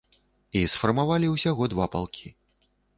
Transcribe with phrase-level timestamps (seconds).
[0.61, 2.27] І сфармавалі ўсяго два палкі.